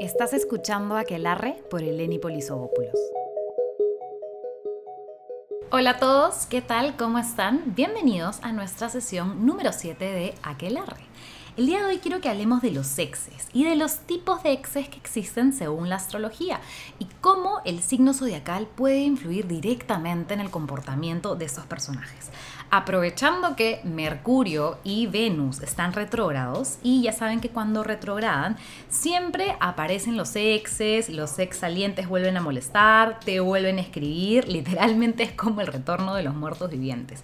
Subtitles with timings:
[0.00, 2.98] Estás escuchando Aquelarre por Eleni Polisobopoulos.
[5.70, 6.96] Hola a todos, ¿qué tal?
[6.96, 7.62] ¿Cómo están?
[7.76, 11.04] Bienvenidos a nuestra sesión número 7 de Aquelarre.
[11.56, 14.50] El día de hoy quiero que hablemos de los exes y de los tipos de
[14.50, 16.60] exes que existen según la astrología
[16.98, 22.30] y cómo el signo zodiacal puede influir directamente en el comportamiento de esos personajes.
[22.76, 28.56] Aprovechando que Mercurio y Venus están retrógrados y ya saben que cuando retrogradan
[28.88, 35.22] siempre aparecen los exes, los ex salientes vuelven a molestar, te vuelven a escribir, literalmente
[35.22, 37.22] es como el retorno de los muertos vivientes.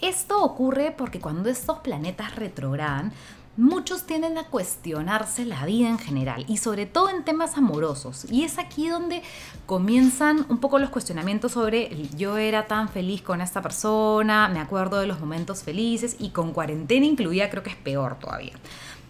[0.00, 3.12] Esto ocurre porque cuando estos planetas retrogradan,
[3.56, 8.26] muchos tienden a cuestionarse la vida en general y sobre todo en temas amorosos.
[8.30, 9.22] Y es aquí donde
[9.66, 15.00] comienzan un poco los cuestionamientos sobre yo era tan feliz con esta persona, me acuerdo
[15.00, 18.54] de los momentos felices y con cuarentena incluida creo que es peor todavía.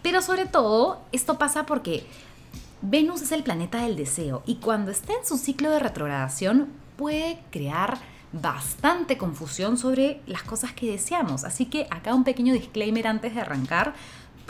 [0.01, 2.05] Pero sobre todo esto pasa porque
[2.81, 7.39] Venus es el planeta del deseo y cuando está en su ciclo de retrogradación puede
[7.51, 7.99] crear
[8.33, 11.43] bastante confusión sobre las cosas que deseamos.
[11.43, 13.93] Así que acá un pequeño disclaimer antes de arrancar.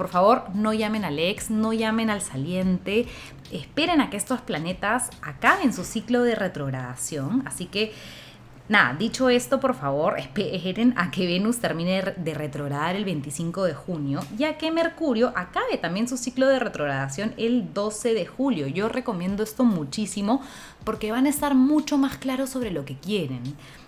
[0.02, 3.06] Por favor, no llamen al ex, no llamen al saliente,
[3.52, 7.44] esperen a que estos planetas acaben su ciclo de retrogradación.
[7.46, 7.94] Así que,
[8.68, 13.76] nada, dicho esto, por favor, esperen a que Venus termine de retrogradar el 25 de
[13.76, 18.66] junio, ya que Mercurio acabe también su ciclo de retrogradación el 12 de julio.
[18.66, 20.42] Yo recomiendo esto muchísimo
[20.84, 23.44] porque van a estar mucho más claros sobre lo que quieren.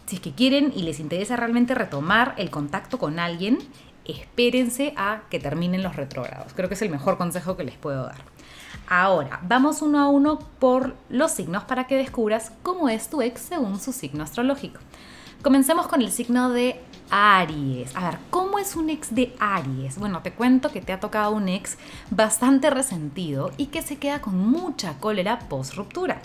[0.06, 3.58] Si es que quieren y les interesa realmente retomar el contacto con alguien,
[4.06, 6.54] espérense a que terminen los retrógrados.
[6.54, 8.34] Creo que es el mejor consejo que les puedo dar.
[8.88, 13.42] Ahora, vamos uno a uno por los signos para que descubras cómo es tu ex
[13.42, 14.80] según su signo astrológico.
[15.42, 16.82] Comencemos con el signo de
[17.16, 17.96] Aries.
[17.96, 20.00] A ver, ¿cómo es un ex de Aries?
[20.00, 21.78] Bueno, te cuento que te ha tocado un ex
[22.10, 26.24] bastante resentido y que se queda con mucha cólera post ruptura.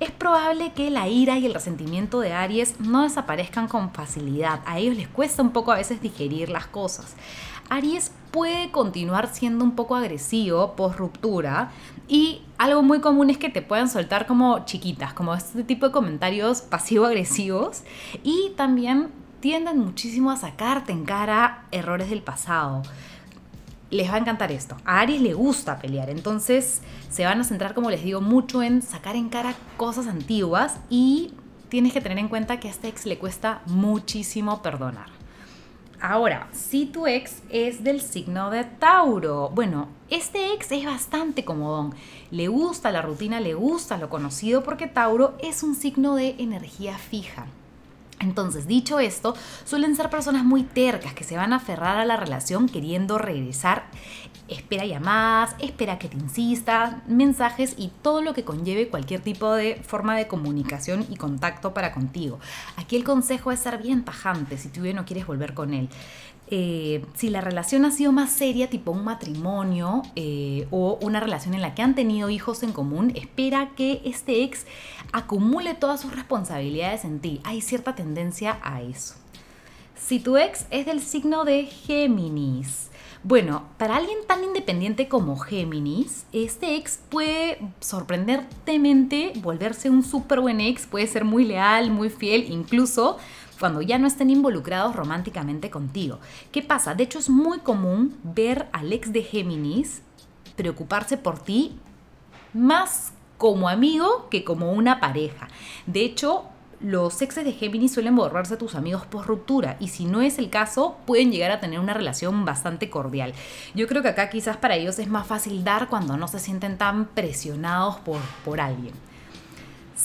[0.00, 4.60] Es probable que la ira y el resentimiento de Aries no desaparezcan con facilidad.
[4.64, 7.16] A ellos les cuesta un poco a veces digerir las cosas.
[7.68, 11.70] Aries puede continuar siendo un poco agresivo post ruptura
[12.08, 15.92] y algo muy común es que te puedan soltar como chiquitas, como este tipo de
[15.92, 17.82] comentarios pasivo-agresivos
[18.24, 22.82] y también tienden muchísimo a sacarte en cara errores del pasado.
[23.90, 24.76] Les va a encantar esto.
[24.84, 28.82] A Aries le gusta pelear, entonces se van a centrar, como les digo, mucho en
[28.82, 31.32] sacar en cara cosas antiguas y
[31.68, 35.08] tienes que tener en cuenta que a este ex le cuesta muchísimo perdonar.
[36.02, 41.94] Ahora, si tu ex es del signo de Tauro, bueno, este ex es bastante comodón.
[42.30, 46.96] Le gusta la rutina, le gusta lo conocido porque Tauro es un signo de energía
[46.96, 47.46] fija.
[48.20, 52.16] Entonces, dicho esto, suelen ser personas muy tercas que se van a aferrar a la
[52.16, 53.84] relación queriendo regresar.
[54.46, 59.76] Espera llamadas, espera que te insistas, mensajes y todo lo que conlleve cualquier tipo de
[59.76, 62.38] forma de comunicación y contacto para contigo.
[62.76, 65.88] Aquí el consejo es ser bien tajante si tú no quieres volver con él.
[66.52, 71.54] Eh, si la relación ha sido más seria, tipo un matrimonio eh, o una relación
[71.54, 74.66] en la que han tenido hijos en común, espera que este ex
[75.12, 77.40] acumule todas sus responsabilidades en ti.
[77.44, 79.14] Hay cierta tendencia a eso.
[79.96, 82.90] Si tu ex es del signo de Géminis,
[83.22, 90.60] bueno, para alguien tan independiente como Géminis, este ex puede sorprendentemente volverse un súper buen
[90.60, 93.18] ex, puede ser muy leal, muy fiel, incluso
[93.60, 96.18] cuando ya no estén involucrados románticamente contigo.
[96.50, 96.94] ¿Qué pasa?
[96.94, 100.02] De hecho es muy común ver al ex de Géminis
[100.56, 101.78] preocuparse por ti
[102.54, 105.48] más como amigo que como una pareja.
[105.86, 106.44] De hecho,
[106.80, 110.38] los exes de Géminis suelen borrarse a tus amigos por ruptura y si no es
[110.38, 113.34] el caso, pueden llegar a tener una relación bastante cordial.
[113.74, 116.78] Yo creo que acá quizás para ellos es más fácil dar cuando no se sienten
[116.78, 118.94] tan presionados por, por alguien.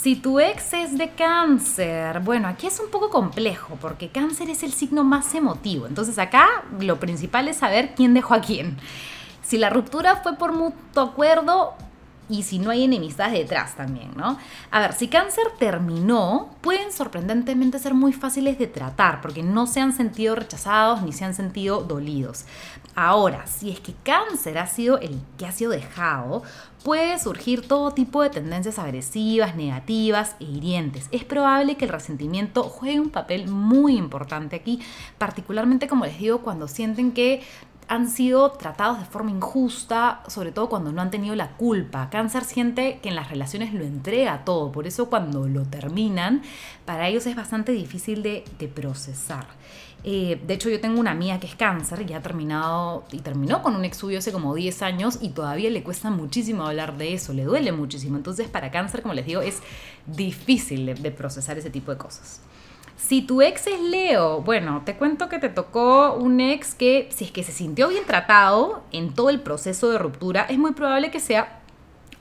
[0.01, 4.61] Si tu ex es de cáncer, bueno, aquí es un poco complejo porque cáncer es
[4.61, 5.87] el signo más emotivo.
[5.87, 8.77] Entonces acá lo principal es saber quién dejó a quién.
[9.41, 11.75] Si la ruptura fue por mutuo acuerdo,
[12.29, 14.37] y si no hay enemistades detrás también, ¿no?
[14.71, 19.81] A ver, si cáncer terminó, pueden sorprendentemente ser muy fáciles de tratar porque no se
[19.81, 22.45] han sentido rechazados ni se han sentido dolidos.
[22.95, 26.43] Ahora, si es que cáncer ha sido el que ha sido dejado,
[26.83, 31.07] puede surgir todo tipo de tendencias agresivas, negativas e hirientes.
[31.11, 34.79] Es probable que el resentimiento juegue un papel muy importante aquí,
[35.17, 37.41] particularmente como les digo, cuando sienten que
[37.87, 42.09] han sido tratados de forma injusta, sobre todo cuando no han tenido la culpa.
[42.09, 46.41] Cáncer siente que en las relaciones lo entrega todo, por eso cuando lo terminan,
[46.85, 48.43] para ellos es bastante difícil de,
[48.73, 49.45] procesar.
[50.03, 53.61] Eh, de hecho, yo tengo una amiga que es cáncer y ha terminado y terminó
[53.61, 57.13] con un ex suyo hace como 10 años y todavía le cuesta muchísimo hablar de
[57.13, 58.17] eso, le duele muchísimo.
[58.17, 59.61] Entonces, para cáncer, como les digo, es
[60.05, 62.41] difícil de procesar ese tipo de cosas.
[62.97, 67.25] Si tu ex es Leo, bueno, te cuento que te tocó un ex que, si
[67.25, 71.11] es que se sintió bien tratado en todo el proceso de ruptura, es muy probable
[71.11, 71.59] que sea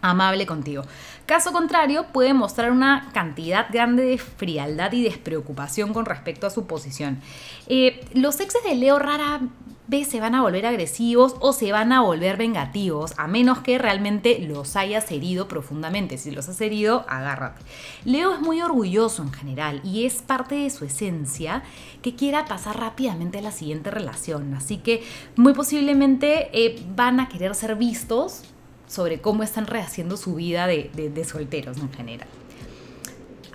[0.03, 0.82] amable contigo.
[1.26, 6.67] Caso contrario, puede mostrar una cantidad grande de frialdad y despreocupación con respecto a su
[6.67, 7.20] posición.
[7.67, 9.41] Eh, los exes de Leo rara
[9.86, 13.78] vez se van a volver agresivos o se van a volver vengativos, a menos que
[13.78, 16.19] realmente los hayas herido profundamente.
[16.19, 17.62] Si los has herido, agárrate.
[18.04, 21.62] Leo es muy orgulloso en general y es parte de su esencia
[22.02, 24.54] que quiera pasar rápidamente a la siguiente relación.
[24.54, 25.02] Así que
[25.36, 28.42] muy posiblemente eh, van a querer ser vistos
[28.86, 32.28] sobre cómo están rehaciendo su vida de, solteros en general.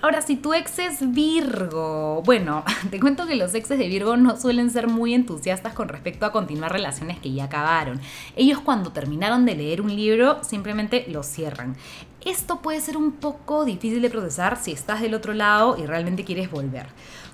[0.01, 4.39] Ahora, si tu ex es Virgo, bueno, te cuento que los exes de Virgo no
[4.39, 7.99] suelen ser muy entusiastas con respecto a continuar relaciones que ya acabaron.
[8.37, 11.75] Ellos cuando terminaron de leer un libro simplemente lo cierran.
[12.23, 16.23] Esto puede ser un poco difícil de procesar si estás del otro lado y realmente
[16.23, 16.87] quieres volver.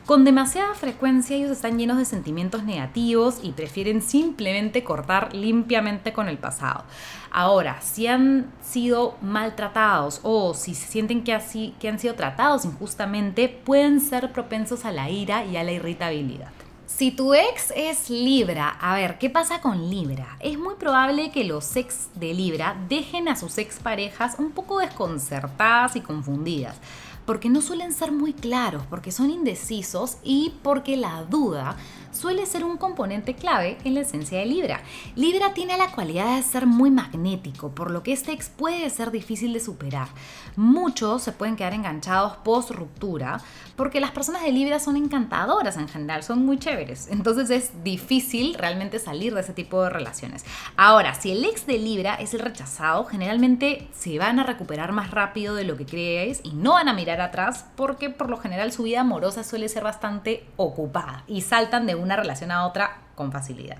[0.05, 6.29] Con demasiada frecuencia ellos están llenos de sentimientos negativos y prefieren simplemente cortar limpiamente con
[6.29, 6.83] el pasado.
[7.31, 12.65] Ahora, si han sido maltratados o si se sienten que, así, que han sido tratados
[12.65, 16.51] injustamente, pueden ser propensos a la ira y a la irritabilidad.
[16.85, 20.37] Si tu ex es Libra, a ver, ¿qué pasa con Libra?
[20.39, 25.95] Es muy probable que los ex de Libra dejen a sus exparejas un poco desconcertadas
[25.95, 26.79] y confundidas
[27.25, 31.77] porque no suelen ser muy claros, porque son indecisos y porque la duda
[32.15, 34.81] suele ser un componente clave en la esencia de Libra.
[35.15, 39.11] Libra tiene la cualidad de ser muy magnético, por lo que este ex puede ser
[39.11, 40.07] difícil de superar.
[40.55, 43.41] Muchos se pueden quedar enganchados post ruptura,
[43.75, 47.07] porque las personas de Libra son encantadoras en general, son muy chéveres.
[47.11, 50.45] Entonces es difícil realmente salir de ese tipo de relaciones.
[50.77, 55.11] Ahora, si el ex de Libra es el rechazado, generalmente se van a recuperar más
[55.11, 58.71] rápido de lo que crees y no van a mirar atrás porque por lo general
[58.71, 63.31] su vida amorosa suele ser bastante ocupada y saltan de una relación a otra con
[63.31, 63.77] facilidad.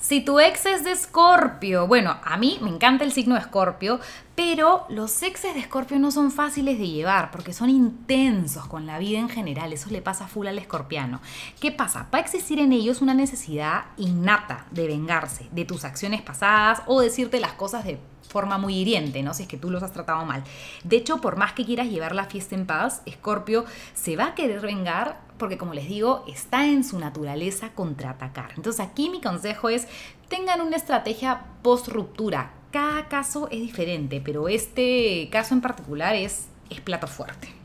[0.00, 4.00] Si tu ex es de Escorpio, bueno, a mí me encanta el signo de Escorpio,
[4.34, 8.98] pero los exes de Escorpio no son fáciles de llevar porque son intensos con la
[8.98, 11.20] vida en general, eso le pasa full al escorpiano.
[11.60, 12.08] ¿Qué pasa?
[12.14, 17.02] Va a existir en ellos una necesidad innata de vengarse de tus acciones pasadas o
[17.02, 19.34] decirte las cosas de forma muy hiriente, ¿no?
[19.34, 20.42] Si es que tú los has tratado mal.
[20.82, 24.34] De hecho, por más que quieras llevar la fiesta en paz, Escorpio se va a
[24.34, 28.52] querer vengar porque como les digo, está en su naturaleza contraatacar.
[28.56, 29.88] Entonces aquí mi consejo es,
[30.28, 32.52] tengan una estrategia post ruptura.
[32.70, 37.59] Cada caso es diferente, pero este caso en particular es, es plato fuerte.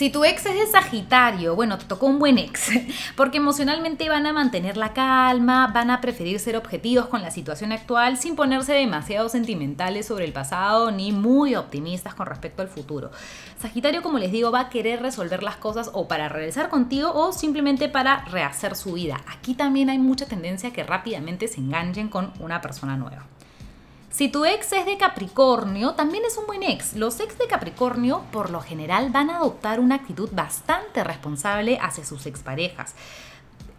[0.00, 2.70] Si tu ex es de Sagitario, bueno, te tocó un buen ex,
[3.16, 7.70] porque emocionalmente van a mantener la calma, van a preferir ser objetivos con la situación
[7.70, 13.10] actual sin ponerse demasiado sentimentales sobre el pasado ni muy optimistas con respecto al futuro.
[13.60, 17.34] Sagitario, como les digo, va a querer resolver las cosas o para regresar contigo o
[17.34, 19.20] simplemente para rehacer su vida.
[19.26, 23.26] Aquí también hay mucha tendencia a que rápidamente se enganchen con una persona nueva.
[24.10, 26.96] Si tu ex es de Capricornio, también es un buen ex.
[26.96, 32.04] Los ex de Capricornio, por lo general, van a adoptar una actitud bastante responsable hacia
[32.04, 32.96] sus exparejas.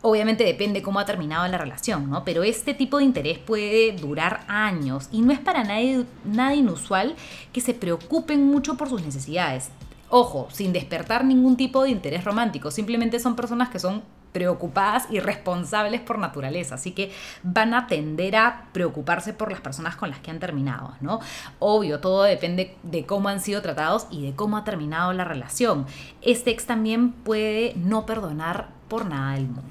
[0.01, 2.23] Obviamente depende cómo ha terminado la relación, ¿no?
[2.23, 7.16] Pero este tipo de interés puede durar años y no es para nadie, nada inusual
[7.52, 9.69] que se preocupen mucho por sus necesidades.
[10.09, 15.19] Ojo, sin despertar ningún tipo de interés romántico, simplemente son personas que son preocupadas y
[15.19, 17.11] responsables por naturaleza, así que
[17.44, 21.19] van a tender a preocuparse por las personas con las que han terminado, ¿no?
[21.59, 25.85] Obvio, todo depende de cómo han sido tratados y de cómo ha terminado la relación.
[26.21, 29.64] Este ex también puede no perdonar por nada del mundo.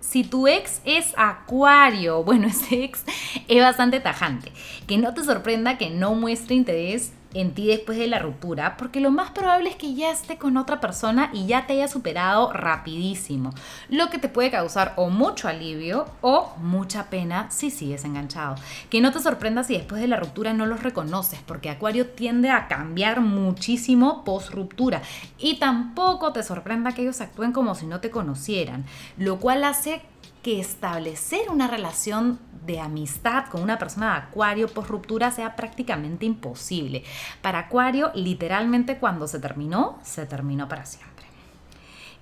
[0.00, 3.04] Si tu ex es acuario, bueno, ese ex
[3.46, 4.52] es bastante tajante.
[4.86, 9.00] Que no te sorprenda que no muestre interés en ti después de la ruptura, porque
[9.00, 12.52] lo más probable es que ya esté con otra persona y ya te haya superado
[12.52, 13.52] rapidísimo,
[13.88, 18.56] lo que te puede causar o mucho alivio o mucha pena si sigues enganchado.
[18.88, 22.50] Que no te sorprenda si después de la ruptura no los reconoces, porque Acuario tiende
[22.50, 25.02] a cambiar muchísimo post ruptura
[25.38, 28.84] y tampoco te sorprenda que ellos actúen como si no te conocieran,
[29.16, 30.02] lo cual hace
[30.42, 36.26] que establecer una relación de amistad con una persona de Acuario por ruptura sea prácticamente
[36.26, 37.04] imposible.
[37.42, 41.26] Para Acuario, literalmente cuando se terminó, se terminó para siempre.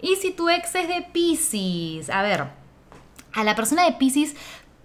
[0.01, 2.47] Y si tu ex es de Pisces, a ver,
[3.35, 4.37] a la persona de Pisces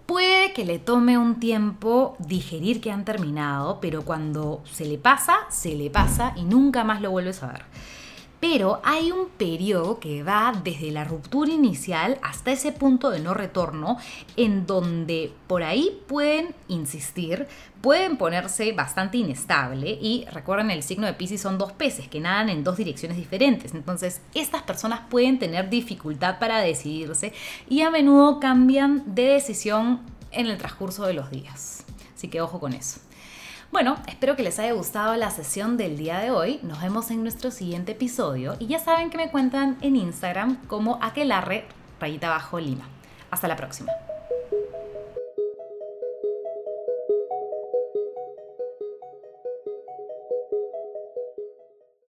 [0.06, 5.36] puede que le tome un tiempo digerir que han terminado, pero cuando se le pasa,
[5.50, 7.64] se le pasa y nunca más lo vuelves a ver.
[8.40, 13.34] Pero hay un periodo que va desde la ruptura inicial hasta ese punto de no
[13.34, 13.96] retorno
[14.36, 17.46] en donde por ahí pueden insistir,
[17.80, 22.48] pueden ponerse bastante inestable y recuerden el signo de Pisces son dos peces que nadan
[22.48, 27.32] en dos direcciones diferentes, entonces estas personas pueden tener dificultad para decidirse
[27.68, 30.00] y a menudo cambian de decisión
[30.32, 31.84] en el transcurso de los días.
[32.14, 33.00] Así que ojo con eso.
[33.74, 36.60] Bueno, espero que les haya gustado la sesión del día de hoy.
[36.62, 41.00] Nos vemos en nuestro siguiente episodio y ya saben que me cuentan en Instagram como
[41.02, 41.66] aquelarre
[41.98, 42.86] rayita bajo lima.
[43.32, 43.90] Hasta la próxima.